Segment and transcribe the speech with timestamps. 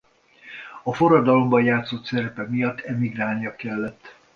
[0.83, 4.15] A forradalomban játszott szerepe miatt emigrálnia kellett.